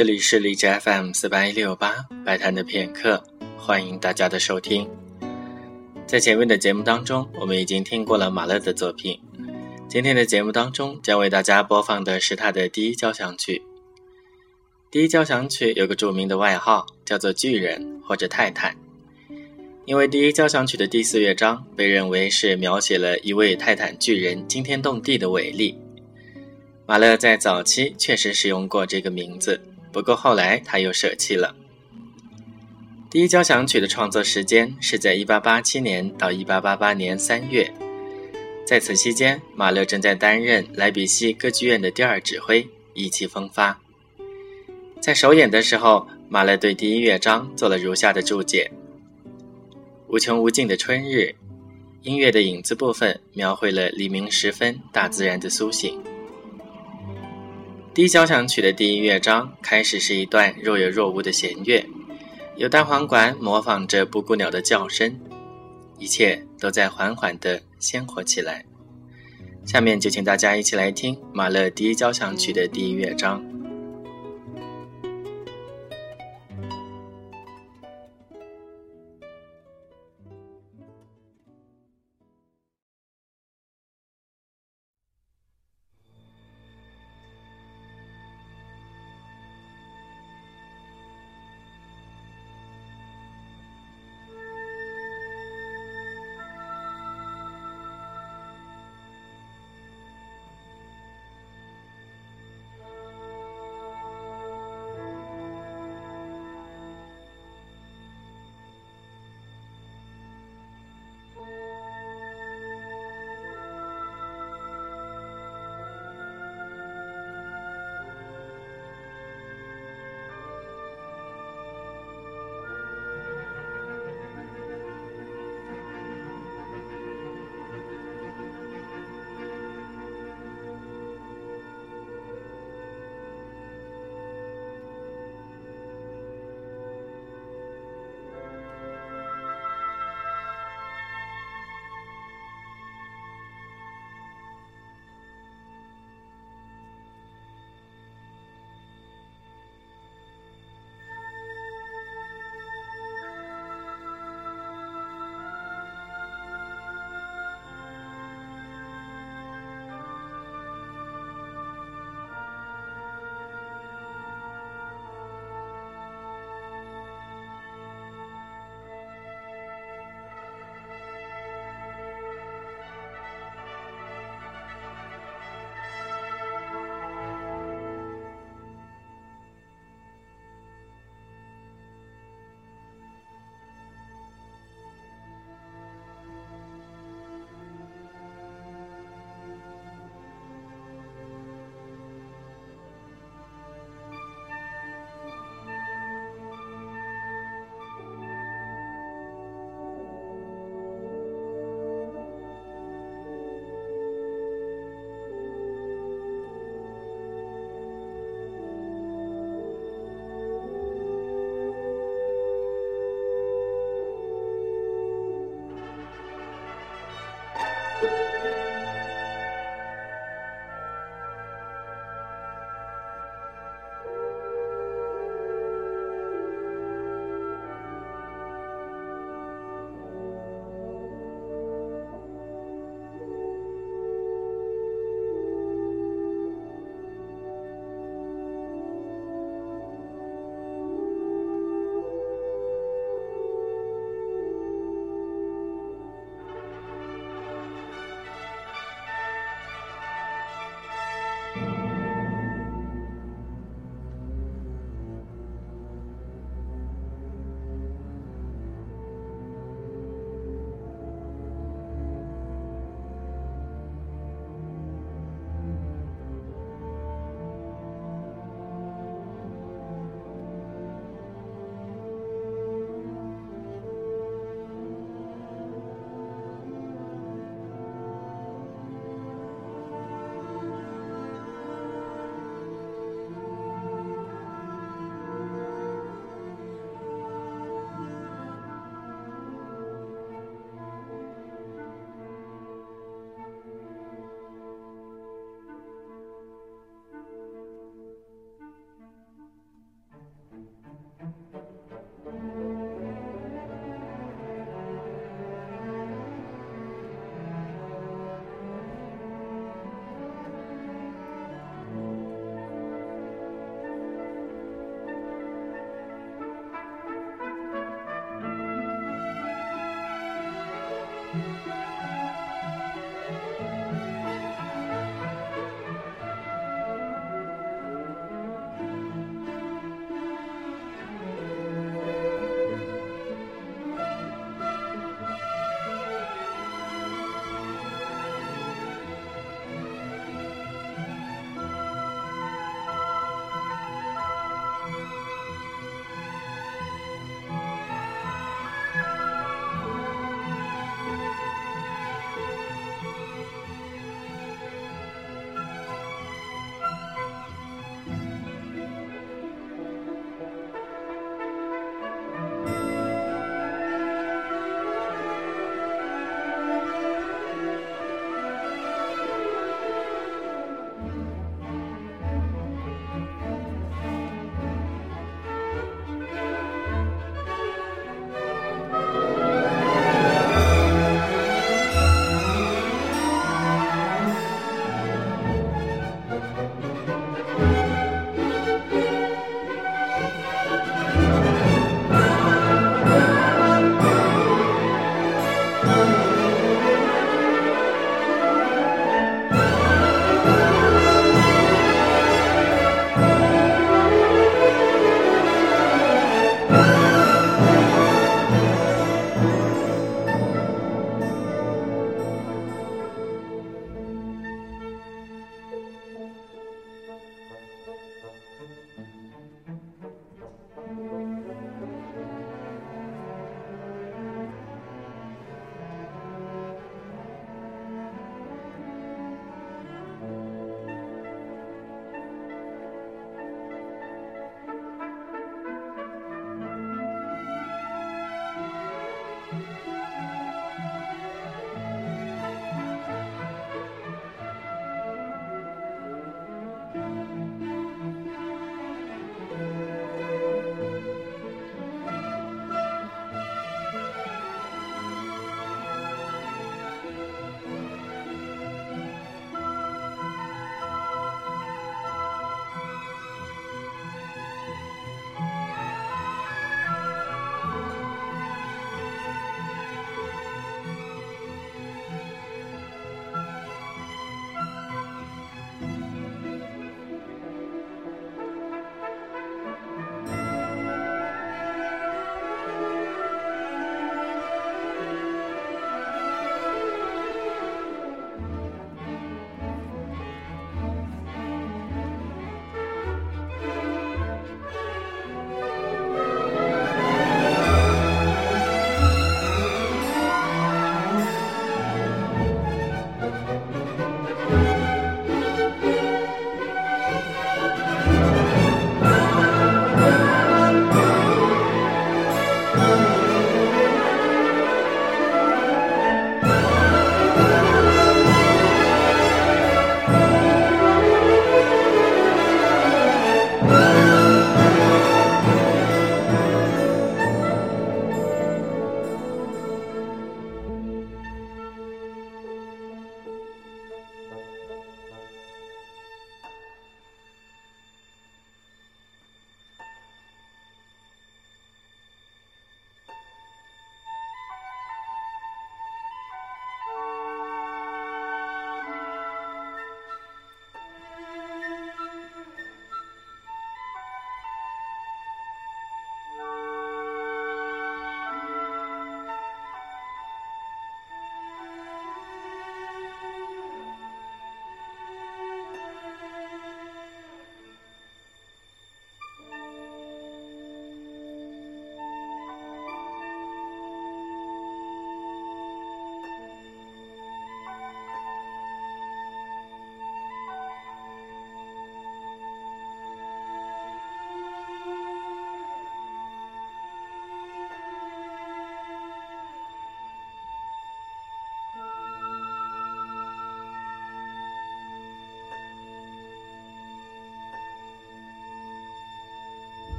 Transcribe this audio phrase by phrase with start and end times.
[0.00, 1.94] 这里是荔枝 FM 四八一六八
[2.24, 3.22] 白谈的片刻，
[3.58, 4.88] 欢迎大家的收听。
[6.06, 9.20] 在前面的节目当中，我们已经听过了马勒的作品。
[9.90, 13.60] 今天的节目当中，将为大家播放的是他的第一交响曲。
[14.90, 18.74] 第一交响曲有个著名的外号，叫做“巨人”或者“泰坦”，
[19.84, 25.76] 因为第一交响曲的第四乐章被认为是描写了一位泰坦巨人惊天动地的伟力。
[26.86, 29.60] 马勒在早期确实使用过这个名字。
[29.92, 31.54] 不过后来他又舍弃了。
[33.10, 37.72] 第一交响曲的创作时间是在1887年到1888年3月，
[38.64, 43.80] 在此期间，马勒正在担任莱比锡歌剧院的第二指挥，意气风发。
[45.00, 48.70] 在首演的时候，马勒对第一乐章做了如下的注解：
[50.06, 51.34] 无穷无尽的春日，
[52.02, 56.00] 音乐的影子部分描绘了黎明时分大自然的苏醒。
[57.92, 61.84] 第一交响曲的第一乐章开始是一段若有若无的弦乐，
[62.54, 65.18] 由单簧管模仿着布谷鸟的叫声，
[65.98, 68.64] 一切都在缓缓地鲜活起来。
[69.66, 73.44] 下面就请大家一起来听马勒第一交响曲的第一乐章。